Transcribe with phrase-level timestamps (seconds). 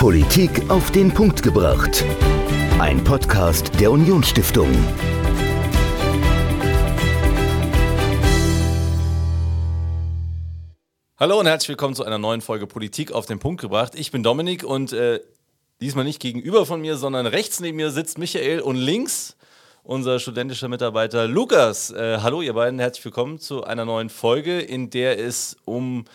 [0.00, 2.06] Politik auf den Punkt gebracht.
[2.78, 4.70] Ein Podcast der Unionsstiftung.
[11.18, 13.92] Hallo und herzlich willkommen zu einer neuen Folge Politik auf den Punkt gebracht.
[13.94, 15.20] Ich bin Dominik und äh,
[15.82, 19.36] diesmal nicht gegenüber von mir, sondern rechts neben mir sitzt Michael und links
[19.82, 21.90] unser studentischer Mitarbeiter Lukas.
[21.90, 26.06] Äh, hallo ihr beiden, herzlich willkommen zu einer neuen Folge, in der es um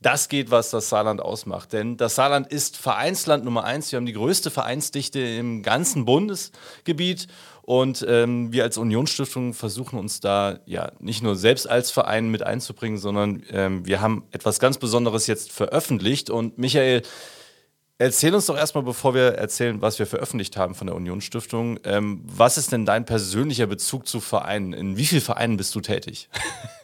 [0.00, 1.72] das geht, was das Saarland ausmacht.
[1.72, 3.92] Denn das Saarland ist Vereinsland Nummer eins.
[3.92, 7.28] Wir haben die größte Vereinsdichte im ganzen Bundesgebiet.
[7.62, 12.42] Und ähm, wir als Unionsstiftung versuchen uns da ja nicht nur selbst als Verein mit
[12.42, 16.30] einzubringen, sondern ähm, wir haben etwas ganz Besonderes jetzt veröffentlicht.
[16.30, 17.02] Und Michael,
[17.98, 22.22] erzähl uns doch erstmal, bevor wir erzählen, was wir veröffentlicht haben von der Unionsstiftung, ähm,
[22.24, 24.72] was ist denn dein persönlicher Bezug zu Vereinen?
[24.72, 26.30] In wie vielen Vereinen bist du tätig?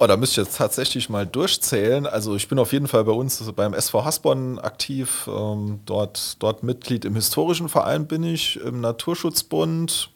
[0.00, 2.06] Oh, da müsste ich jetzt tatsächlich mal durchzählen.
[2.06, 5.28] Also ich bin auf jeden Fall bei uns beim SV Hasborn aktiv.
[5.28, 10.10] Ähm, dort, dort Mitglied im historischen Verein bin ich, im Naturschutzbund,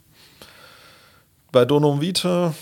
[1.50, 2.55] bei Donum Vite.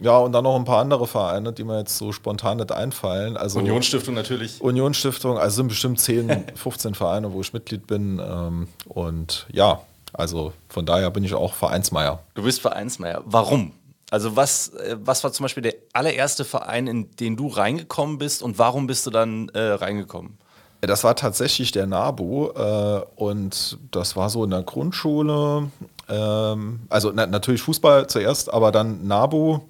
[0.00, 3.38] Ja, und dann noch ein paar andere Vereine, die mir jetzt so spontan nicht einfallen.
[3.38, 4.60] Also Unionsstiftung natürlich.
[4.60, 8.20] Unionsstiftung, also sind bestimmt 10, 15 Vereine, wo ich Mitglied bin.
[8.22, 9.80] Ähm, und ja,
[10.12, 12.20] also von daher bin ich auch Vereinsmeier.
[12.34, 13.22] Du bist Vereinsmeier.
[13.24, 13.72] Warum?
[14.14, 18.44] Also was, äh, was war zum Beispiel der allererste Verein, in den du reingekommen bist
[18.44, 20.38] und warum bist du dann äh, reingekommen?
[20.82, 25.68] Das war tatsächlich der NABU äh, und das war so in der Grundschule.
[26.08, 29.62] Ähm, also na, natürlich Fußball zuerst, aber dann NABU.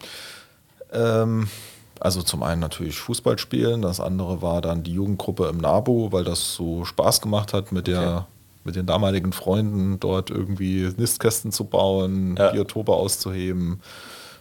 [0.92, 1.48] Ähm,
[1.98, 6.25] also zum einen natürlich Fußball spielen, das andere war dann die Jugendgruppe im NABU, weil
[6.25, 8.25] das so Spaß gemacht hat mit der okay.
[8.65, 12.50] mit den damaligen Freunden dort irgendwie Nistkästen zu bauen, ja.
[12.50, 13.81] Biotope auszuheben.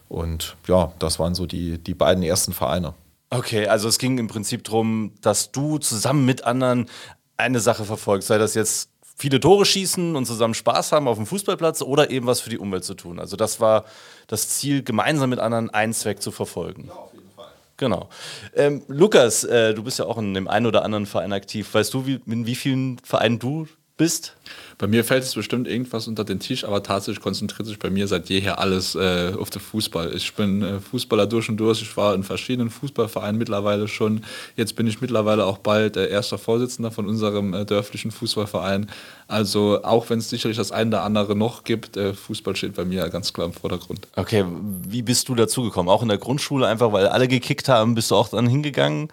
[0.09, 2.93] Und ja, das waren so die, die beiden ersten Vereine.
[3.29, 6.87] Okay, also es ging im Prinzip darum, dass du zusammen mit anderen
[7.35, 11.25] eine Sache verfolgst, sei das jetzt viele Tore schießen und zusammen Spaß haben auf dem
[11.25, 13.19] Fußballplatz oder eben was für die Umwelt zu tun.
[13.19, 13.85] Also das war
[14.27, 16.85] das Ziel, gemeinsam mit anderen einen Zweck zu verfolgen.
[16.87, 17.47] Ja, auf jeden Fall.
[17.77, 18.09] Genau.
[18.55, 21.73] Ähm, Lukas, äh, du bist ja auch in dem einen oder anderen Verein aktiv.
[21.73, 23.67] Weißt du, wie, in wie vielen Vereinen du
[23.97, 24.35] bist?
[24.79, 28.07] Bei mir fällt es bestimmt irgendwas unter den Tisch, aber tatsächlich konzentriert sich bei mir
[28.07, 30.13] seit jeher alles äh, auf den Fußball.
[30.15, 31.81] Ich bin äh, Fußballer durch und durch.
[31.81, 34.23] Ich war in verschiedenen Fußballvereinen mittlerweile schon.
[34.55, 38.89] Jetzt bin ich mittlerweile auch bald äh, erster Vorsitzender von unserem äh, dörflichen Fußballverein.
[39.27, 42.85] Also auch wenn es sicherlich das eine oder andere noch gibt, äh, Fußball steht bei
[42.85, 44.07] mir ganz klar im Vordergrund.
[44.15, 44.43] Okay,
[44.87, 45.89] wie bist du dazugekommen?
[45.89, 49.09] Auch in der Grundschule einfach, weil alle gekickt haben, bist du auch dann hingegangen?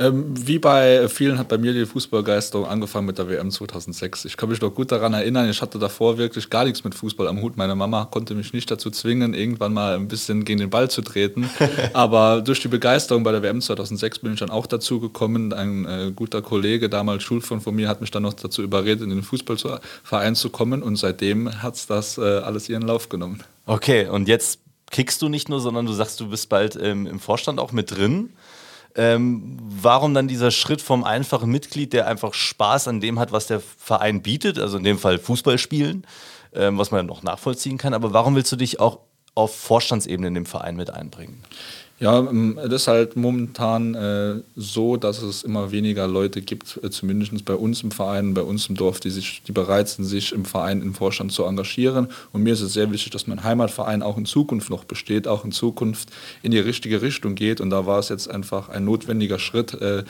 [0.00, 4.26] Ähm, wie bei vielen hat bei mir die Fußballgeisterung angefangen mit der WM 2006.
[4.26, 7.26] Ich kann mich noch gut daran erinnern, ich hatte davor wirklich gar nichts mit Fußball
[7.26, 7.56] am Hut.
[7.56, 11.02] Meine Mama konnte mich nicht dazu zwingen, irgendwann mal ein bisschen gegen den Ball zu
[11.02, 11.50] treten.
[11.94, 15.52] Aber durch die Begeisterung bei der WM 2006 bin ich dann auch dazu gekommen.
[15.52, 19.10] Ein äh, guter Kollege, damals Schulfreund von mir, hat mich dann noch dazu überredet, in
[19.10, 20.80] den Fußballverein zu kommen.
[20.80, 23.42] Und seitdem hat es das äh, alles ihren Lauf genommen.
[23.66, 24.60] Okay, und jetzt
[24.90, 27.96] kickst du nicht nur, sondern du sagst, du bist bald ähm, im Vorstand auch mit
[27.96, 28.30] drin.
[28.98, 33.46] Ähm, warum dann dieser Schritt vom einfachen Mitglied, der einfach Spaß an dem hat, was
[33.46, 36.04] der Verein bietet, also in dem Fall Fußball spielen,
[36.52, 38.98] ähm, was man noch nachvollziehen kann, aber warum willst du dich auch
[39.36, 41.44] auf Vorstandsebene in dem Verein mit einbringen?
[42.00, 46.90] Ja, ähm, das ist halt momentan äh, so, dass es immer weniger Leute gibt, äh,
[46.90, 50.32] zumindest bei uns im Verein, bei uns im Dorf, die, sich, die bereit sind, sich
[50.32, 52.06] im Verein, im Vorstand zu engagieren.
[52.32, 55.44] Und mir ist es sehr wichtig, dass mein Heimatverein auch in Zukunft noch besteht, auch
[55.44, 56.10] in Zukunft
[56.42, 57.60] in die richtige Richtung geht.
[57.60, 60.04] Und da war es jetzt einfach ein notwendiger Schritt, äh,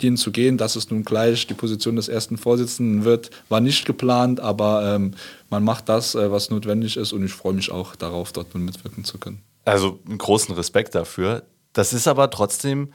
[0.00, 0.58] den zu gehen.
[0.58, 5.14] Dass es nun gleich die Position des ersten Vorsitzenden wird, war nicht geplant, aber ähm,
[5.50, 7.12] man macht das, äh, was notwendig ist.
[7.12, 9.42] Und ich freue mich auch darauf, dort mitwirken zu können.
[9.64, 11.44] Also einen großen Respekt dafür.
[11.72, 12.92] Das ist aber trotzdem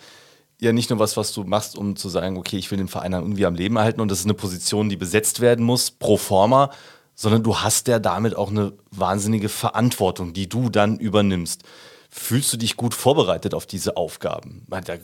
[0.59, 3.13] ja nicht nur was, was du machst, um zu sagen, okay, ich will den Verein
[3.13, 6.72] irgendwie am Leben erhalten und das ist eine Position, die besetzt werden muss, pro forma,
[7.16, 11.63] sondern du hast ja damit auch eine wahnsinnige Verantwortung, die du dann übernimmst.
[12.09, 14.66] Fühlst du dich gut vorbereitet auf diese Aufgaben?
[14.69, 14.97] Da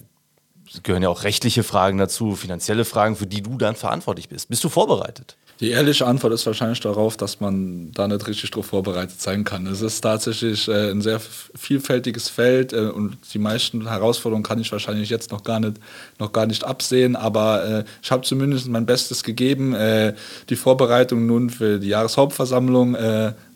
[0.82, 4.50] gehören ja auch rechtliche Fragen dazu, finanzielle Fragen, für die du dann verantwortlich bist.
[4.50, 5.38] Bist du vorbereitet?
[5.60, 9.68] Die ehrliche Antwort ist wahrscheinlich darauf, dass man da nicht richtig darauf vorbereitet sein kann.
[9.68, 14.72] Es ist tatsächlich äh, ein sehr vielfältiges Feld äh, und die meisten Herausforderungen kann ich
[14.72, 15.78] wahrscheinlich jetzt noch gar nicht,
[16.18, 19.76] noch gar nicht absehen, aber äh, ich habe zumindest mein Bestes gegeben,
[20.50, 22.98] die Vorbereitung nun für die Jahreshauptversammlung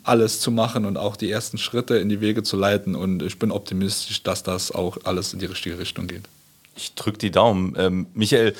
[0.03, 3.39] alles zu machen und auch die ersten Schritte in die Wege zu leiten und ich
[3.39, 6.23] bin optimistisch, dass das auch alles in die richtige Richtung geht.
[6.75, 7.75] Ich drücke die Daumen.
[7.77, 8.53] Ähm, Michael,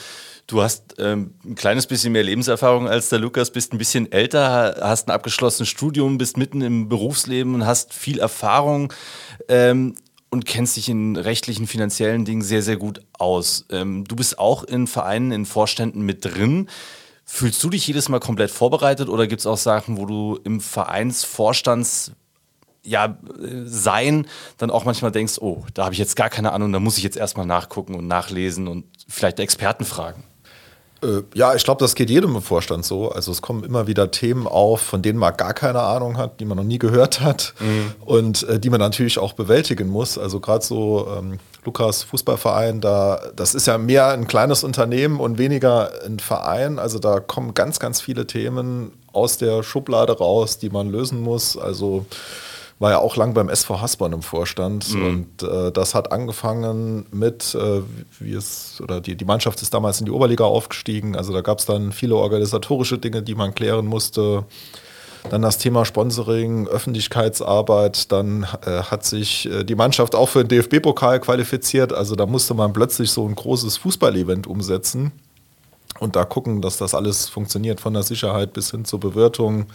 [0.47, 4.77] Du hast ähm, ein kleines bisschen mehr Lebenserfahrung als der Lukas, bist ein bisschen älter,
[4.79, 8.93] hast ein abgeschlossenes Studium, bist mitten im Berufsleben und hast viel Erfahrung
[9.49, 9.95] ähm,
[10.29, 13.65] und kennst dich in rechtlichen, finanziellen Dingen sehr, sehr gut aus.
[13.71, 16.69] Ähm, du bist auch in Vereinen, in Vorständen mit drin.
[17.25, 20.61] Fühlst du dich jedes Mal komplett vorbereitet oder gibt es auch Sachen, wo du im
[20.61, 22.13] Vereinsvorstands
[22.83, 23.17] ja,
[23.65, 26.97] sein dann auch manchmal denkst, oh, da habe ich jetzt gar keine Ahnung, da muss
[26.97, 30.23] ich jetzt erstmal nachgucken und nachlesen und vielleicht Experten fragen?
[31.03, 33.11] Äh, ja, ich glaube, das geht jedem im Vorstand so.
[33.11, 36.45] Also es kommen immer wieder Themen auf, von denen man gar keine Ahnung hat, die
[36.45, 37.93] man noch nie gehört hat mhm.
[38.05, 40.17] und äh, die man natürlich auch bewältigen muss.
[40.17, 45.37] Also gerade so ähm, Lukas Fußballverein, da das ist ja mehr ein kleines Unternehmen und
[45.37, 46.79] weniger ein Verein.
[46.79, 51.57] Also da kommen ganz, ganz viele Themen aus der Schublade raus, die man lösen muss.
[51.57, 52.05] Also
[52.79, 55.05] war ja auch lang beim SV Hasborn im Vorstand mhm.
[55.05, 57.81] und äh, das hat angefangen mit, äh,
[58.19, 61.59] wie es, oder die, die Mannschaft ist damals in die Oberliga aufgestiegen, also da gab
[61.59, 64.45] es dann viele organisatorische Dinge, die man klären musste.
[65.29, 68.13] Dann das Thema Sponsoring, Öffentlichkeitsarbeit.
[68.13, 71.91] Dann äh, hat sich äh, die Mannschaft auch für den DFB-Pokal qualifiziert.
[71.91, 75.11] Also da musste man plötzlich so ein großes Fußballevent umsetzen
[75.99, 79.67] und da gucken, dass das alles funktioniert, von der Sicherheit bis hin zur Bewirtung.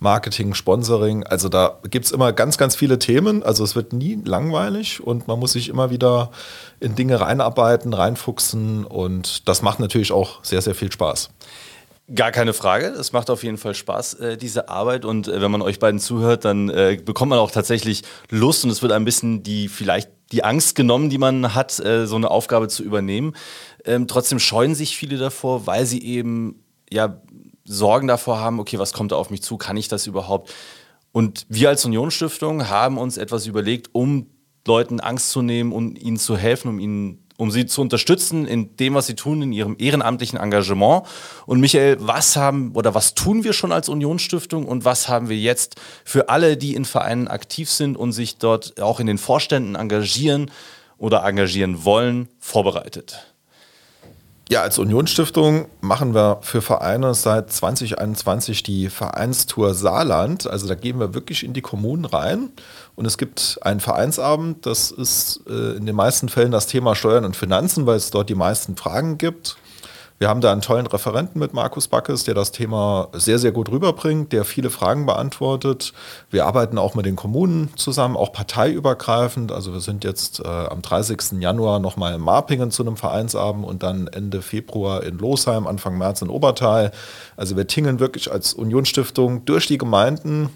[0.00, 1.24] Marketing, Sponsoring.
[1.24, 3.42] Also da gibt es immer ganz, ganz viele Themen.
[3.42, 6.30] Also es wird nie langweilig und man muss sich immer wieder
[6.80, 11.30] in Dinge reinarbeiten, reinfuchsen und das macht natürlich auch sehr, sehr viel Spaß.
[12.14, 12.88] Gar keine Frage.
[12.88, 15.06] Es macht auf jeden Fall Spaß, äh, diese Arbeit.
[15.06, 18.70] Und äh, wenn man euch beiden zuhört, dann äh, bekommt man auch tatsächlich Lust und
[18.70, 22.30] es wird ein bisschen die vielleicht die Angst genommen, die man hat, äh, so eine
[22.30, 23.34] Aufgabe zu übernehmen.
[23.84, 27.20] Ähm, trotzdem scheuen sich viele davor, weil sie eben ja
[27.64, 30.52] Sorgen davor haben, okay, was kommt da auf mich zu, kann ich das überhaupt?
[31.12, 34.26] Und wir als Unionsstiftung haben uns etwas überlegt, um
[34.66, 38.76] Leuten Angst zu nehmen und ihnen zu helfen, um ihnen um sie zu unterstützen in
[38.76, 41.04] dem, was sie tun, in ihrem ehrenamtlichen Engagement.
[41.46, 45.36] Und Michael, was haben oder was tun wir schon als Unionsstiftung und was haben wir
[45.36, 49.74] jetzt für alle, die in Vereinen aktiv sind und sich dort auch in den Vorständen
[49.74, 50.50] engagieren
[50.98, 53.33] oder engagieren wollen, vorbereitet?
[54.50, 60.46] Ja, als Unionsstiftung machen wir für Vereine seit 2021 die Vereinstour Saarland.
[60.46, 62.50] Also da gehen wir wirklich in die Kommunen rein.
[62.94, 67.24] Und es gibt einen Vereinsabend, das ist äh, in den meisten Fällen das Thema Steuern
[67.24, 69.56] und Finanzen, weil es dort die meisten Fragen gibt.
[70.20, 73.68] Wir haben da einen tollen Referenten mit Markus Backes, der das Thema sehr, sehr gut
[73.70, 75.92] rüberbringt, der viele Fragen beantwortet.
[76.30, 79.50] Wir arbeiten auch mit den Kommunen zusammen, auch parteiübergreifend.
[79.50, 81.40] Also wir sind jetzt äh, am 30.
[81.40, 86.22] Januar nochmal in Marpingen zu einem Vereinsabend und dann Ende Februar in Losheim, Anfang März
[86.22, 86.92] in Obertal.
[87.36, 90.48] Also wir tingeln wirklich als Unionsstiftung durch die Gemeinden,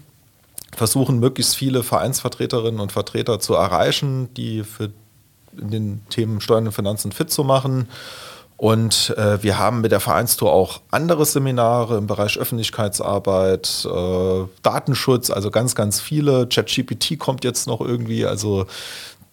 [0.73, 4.89] versuchen möglichst viele Vereinsvertreterinnen und Vertreter zu erreichen, die für
[5.59, 7.87] in den Themen Steuern und Finanzen fit zu machen.
[8.59, 15.29] Und äh, wir haben mit der Vereinstour auch andere Seminare im Bereich Öffentlichkeitsarbeit, äh, Datenschutz,
[15.29, 16.45] also ganz, ganz viele.
[16.45, 18.65] ChatGPT kommt jetzt noch irgendwie, also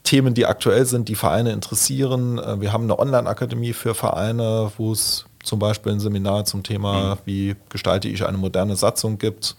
[0.04, 2.38] Themen, die aktuell sind, die Vereine interessieren.
[2.38, 7.16] Äh, wir haben eine Online-Akademie für Vereine, wo es zum Beispiel ein Seminar zum Thema,
[7.16, 7.18] mhm.
[7.24, 9.56] wie gestalte ich eine moderne Satzung gibt.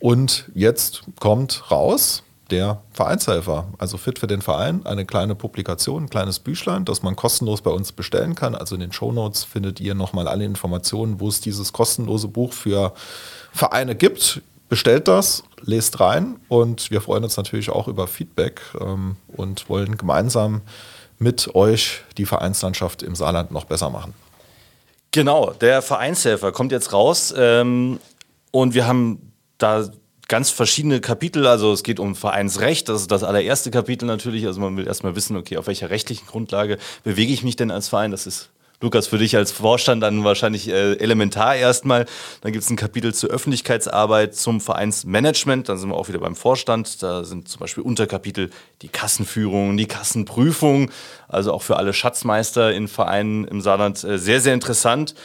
[0.00, 6.10] Und jetzt kommt raus, der Vereinshelfer, also Fit für den Verein, eine kleine Publikation, ein
[6.10, 8.54] kleines Büchlein, das man kostenlos bei uns bestellen kann.
[8.54, 12.92] Also in den Shownotes findet ihr nochmal alle Informationen, wo es dieses kostenlose Buch für
[13.52, 14.42] Vereine gibt.
[14.68, 19.96] Bestellt das, lest rein und wir freuen uns natürlich auch über Feedback ähm, und wollen
[19.96, 20.60] gemeinsam
[21.18, 24.14] mit euch die Vereinslandschaft im Saarland noch besser machen.
[25.10, 27.98] Genau, der Vereinshelfer kommt jetzt raus ähm,
[28.50, 29.88] und wir haben da
[30.28, 31.46] ganz verschiedene Kapitel.
[31.46, 34.46] Also es geht um Vereinsrecht, das ist das allererste Kapitel natürlich.
[34.46, 37.88] Also man will erstmal wissen, okay, auf welcher rechtlichen Grundlage bewege ich mich denn als
[37.88, 38.10] Verein?
[38.10, 42.06] Das ist Lukas, für dich als Vorstand dann wahrscheinlich äh, elementar erstmal.
[42.42, 45.68] Dann gibt es ein Kapitel zur Öffentlichkeitsarbeit, zum Vereinsmanagement.
[45.68, 47.02] Dann sind wir auch wieder beim Vorstand.
[47.02, 48.50] Da sind zum Beispiel Unterkapitel
[48.82, 50.92] die Kassenführung, die Kassenprüfung.
[51.26, 55.16] Also auch für alle Schatzmeister in Vereinen im Saarland äh, sehr, sehr interessant.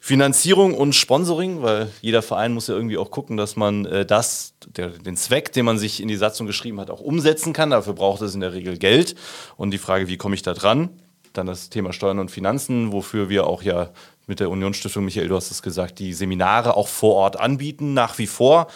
[0.00, 4.54] Finanzierung und Sponsoring, weil jeder Verein muss ja irgendwie auch gucken, dass man äh, das,
[4.76, 7.70] der, den Zweck, den man sich in die Satzung geschrieben hat, auch umsetzen kann.
[7.70, 9.16] Dafür braucht es in der Regel Geld.
[9.56, 10.90] Und die Frage, wie komme ich da dran?
[11.32, 13.90] Dann das Thema Steuern und Finanzen, wofür wir auch ja
[14.26, 18.18] mit der Unionsstiftung, Michael, du hast es gesagt, die Seminare auch vor Ort anbieten, nach
[18.18, 18.68] wie vor.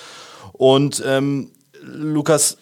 [0.53, 1.51] Und ähm,
[1.83, 2.59] Lukas,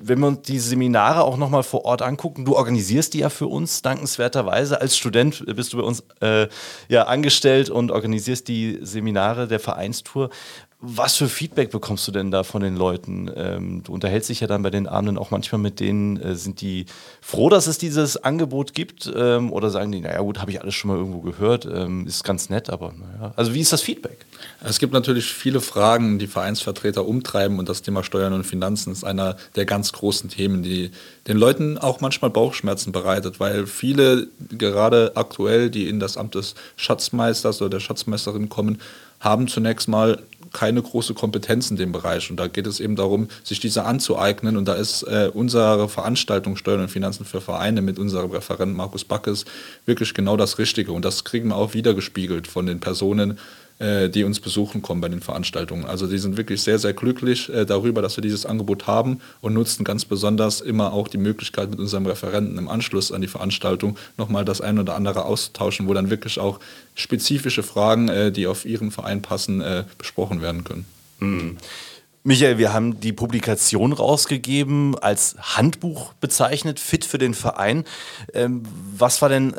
[0.00, 3.46] wenn wir uns die Seminare auch nochmal vor Ort angucken, du organisierst die ja für
[3.46, 4.80] uns dankenswerterweise.
[4.80, 6.48] Als Student bist du bei uns äh,
[6.88, 10.30] ja angestellt und organisierst die Seminare der Vereinstour.
[10.86, 13.30] Was für Feedback bekommst du denn da von den Leuten?
[13.34, 16.20] Ähm, du unterhältst dich ja dann bei den Abenden auch manchmal mit denen.
[16.20, 16.84] Äh, sind die
[17.22, 19.10] froh, dass es dieses Angebot gibt?
[19.16, 22.22] Ähm, oder sagen die, naja gut, habe ich alles schon mal irgendwo gehört, ähm, ist
[22.22, 23.32] ganz nett, aber naja.
[23.34, 24.26] Also wie ist das Feedback?
[24.62, 29.04] Es gibt natürlich viele Fragen, die Vereinsvertreter umtreiben und das Thema Steuern und Finanzen ist
[29.04, 30.90] einer der ganz großen Themen, die
[31.26, 36.54] den Leuten auch manchmal Bauchschmerzen bereitet, weil viele gerade aktuell, die in das Amt des
[36.76, 38.82] Schatzmeisters oder der Schatzmeisterin kommen,
[39.24, 40.22] haben zunächst mal
[40.54, 42.30] keine große Kompetenz in dem Bereich.
[42.30, 44.56] Und da geht es eben darum, sich diese anzueignen.
[44.56, 49.04] Und da ist äh, unsere Veranstaltung Steuern und Finanzen für Vereine mit unserem Referenten Markus
[49.04, 49.44] Backes
[49.84, 50.92] wirklich genau das Richtige.
[50.92, 53.38] Und das kriegen wir auch wiedergespiegelt von den Personen,
[53.80, 55.84] die uns besuchen kommen bei den Veranstaltungen.
[55.84, 59.52] Also die sind wirklich sehr, sehr glücklich äh, darüber, dass wir dieses Angebot haben und
[59.52, 63.98] nutzen ganz besonders immer auch die Möglichkeit mit unserem Referenten im Anschluss an die Veranstaltung
[64.16, 66.60] nochmal das ein oder andere auszutauschen, wo dann wirklich auch
[66.94, 69.62] spezifische Fragen, äh, die auf Ihren Verein passen,
[69.98, 70.84] besprochen werden können.
[71.18, 71.56] Mhm.
[72.26, 77.84] Michael, wir haben die Publikation rausgegeben, als Handbuch bezeichnet, fit für den Verein.
[78.32, 78.62] Ähm,
[78.96, 79.52] was war denn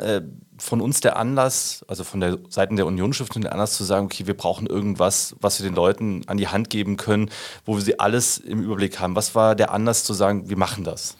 [0.58, 4.26] von uns der Anlass, also von der Seiten der Unionsstiftung der Anlass zu sagen, okay,
[4.26, 7.30] wir brauchen irgendwas, was wir den Leuten an die Hand geben können,
[7.64, 9.16] wo wir sie alles im Überblick haben.
[9.16, 11.16] Was war der Anlass zu sagen, wir machen das?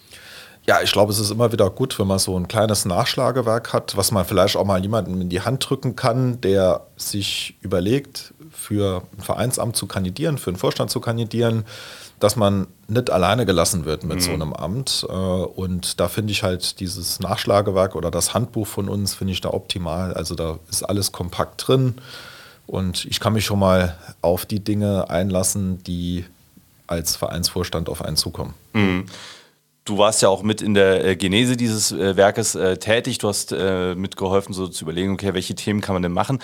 [0.66, 3.96] Ja, ich glaube, es ist immer wieder gut, wenn man so ein kleines Nachschlagewerk hat,
[3.96, 9.02] was man vielleicht auch mal jemandem in die Hand drücken kann, der sich überlegt, für
[9.16, 11.64] ein Vereinsamt zu kandidieren, für einen Vorstand zu kandidieren
[12.18, 14.20] dass man nicht alleine gelassen wird mit mhm.
[14.20, 15.06] so einem Amt.
[15.08, 19.40] Äh, und da finde ich halt dieses Nachschlagewerk oder das Handbuch von uns, finde ich
[19.40, 20.14] da optimal.
[20.14, 21.96] Also da ist alles kompakt drin.
[22.66, 26.24] Und ich kann mich schon mal auf die Dinge einlassen, die
[26.86, 28.54] als Vereinsvorstand auf einen zukommen.
[28.72, 29.06] Mhm.
[29.84, 33.18] Du warst ja auch mit in der äh, Genese dieses äh, Werkes tätig.
[33.18, 36.40] Du hast mitgeholfen, so zu überlegen, okay, welche Themen kann man denn machen?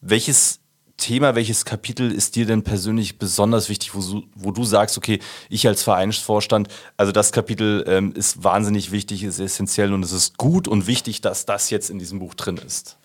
[0.00, 0.60] Welches
[0.96, 5.66] Thema, welches Kapitel ist dir denn persönlich besonders wichtig, wo, wo du sagst, okay, ich
[5.66, 10.66] als Vereinsvorstand, also das Kapitel ähm, ist wahnsinnig wichtig, ist essentiell und es ist gut
[10.68, 12.96] und wichtig, dass das jetzt in diesem Buch drin ist?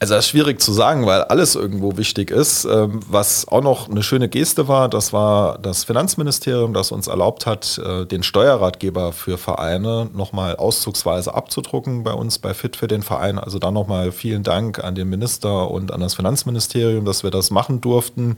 [0.00, 2.64] Also das ist schwierig zu sagen, weil alles irgendwo wichtig ist.
[2.64, 7.46] Ähm, was auch noch eine schöne Geste war, das war das Finanzministerium, das uns erlaubt
[7.46, 13.02] hat, äh, den Steuerratgeber für Vereine nochmal auszugsweise abzudrucken bei uns bei Fit für den
[13.02, 13.40] Verein.
[13.40, 17.50] Also da nochmal vielen Dank an den Minister und an das Finanzministerium, dass wir das
[17.50, 18.36] machen durften.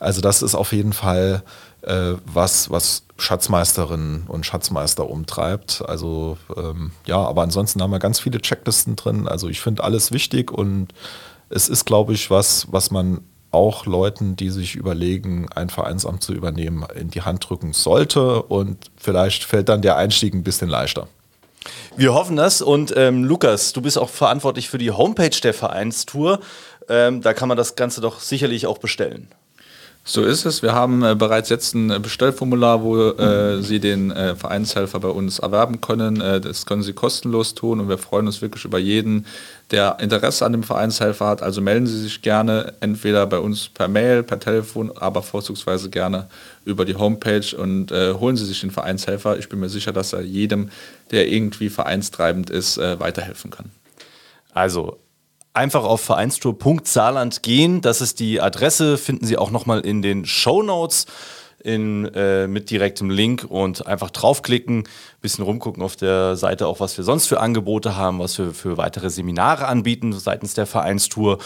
[0.00, 1.44] Also das ist auf jeden Fall
[1.82, 5.82] äh, was, was Schatzmeisterinnen und Schatzmeister umtreibt.
[5.86, 9.28] Also ähm, ja, aber ansonsten haben wir ganz viele Checklisten drin.
[9.28, 10.88] Also ich finde alles wichtig und
[11.48, 13.20] es ist, glaube ich, was, was man
[13.50, 18.42] auch Leuten, die sich überlegen, ein Vereinsamt zu übernehmen, in die Hand drücken sollte.
[18.42, 21.08] Und vielleicht fällt dann der Einstieg ein bisschen leichter.
[21.96, 22.62] Wir hoffen das.
[22.62, 26.40] Und ähm, Lukas, du bist auch verantwortlich für die Homepage der Vereinstour.
[26.88, 29.28] Ähm, da kann man das Ganze doch sicherlich auch bestellen.
[30.02, 30.62] So ist es.
[30.62, 35.08] Wir haben äh, bereits jetzt ein äh, Bestellformular, wo äh, Sie den äh, Vereinshelfer bei
[35.08, 36.20] uns erwerben können.
[36.20, 39.26] Äh, das können Sie kostenlos tun und wir freuen uns wirklich über jeden,
[39.70, 41.42] der Interesse an dem Vereinshelfer hat.
[41.42, 46.28] Also melden Sie sich gerne entweder bei uns per Mail, per Telefon, aber vorzugsweise gerne
[46.64, 49.38] über die Homepage und äh, holen Sie sich den Vereinshelfer.
[49.38, 50.70] Ich bin mir sicher, dass er jedem,
[51.10, 53.70] der irgendwie vereinstreibend ist, weiterhelfen kann.
[54.54, 54.98] Also
[55.60, 57.82] einfach auf vereinstour.saarland gehen.
[57.82, 61.04] Das ist die Adresse, finden Sie auch nochmal in den Show Notes
[61.62, 64.84] in, äh, mit direktem Link und einfach draufklicken,
[65.20, 68.78] bisschen rumgucken auf der Seite auch, was wir sonst für Angebote haben, was wir für
[68.78, 71.36] weitere Seminare anbieten seitens der Vereinstour.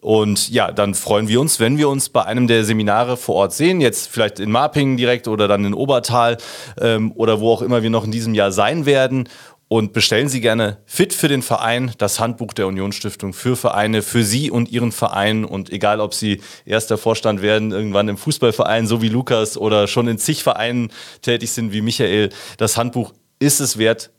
[0.00, 3.52] Und ja, dann freuen wir uns, wenn wir uns bei einem der Seminare vor Ort
[3.52, 6.38] sehen, jetzt vielleicht in Marpingen direkt oder dann in Obertal
[6.80, 9.28] ähm, oder wo auch immer wir noch in diesem Jahr sein werden
[9.72, 14.24] und bestellen Sie gerne Fit für den Verein, das Handbuch der Unionsstiftung für Vereine, für
[14.24, 15.44] Sie und Ihren Verein.
[15.44, 20.08] Und egal, ob Sie erster Vorstand werden, irgendwann im Fußballverein, so wie Lukas, oder schon
[20.08, 20.90] in zig Vereinen
[21.22, 24.10] tätig sind wie Michael, das Handbuch ist es wert,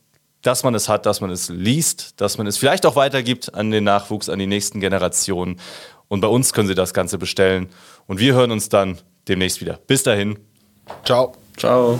[0.42, 3.72] dass man es hat, dass man es liest, dass man es vielleicht auch weitergibt an
[3.72, 5.60] den Nachwuchs, an die nächsten Generationen.
[6.08, 7.68] Und bei uns können Sie das Ganze bestellen.
[8.08, 9.82] Und wir hören uns dann demnächst wieder.
[9.86, 10.40] Bis dahin.
[11.04, 11.36] Ciao.
[11.58, 12.00] Ciao.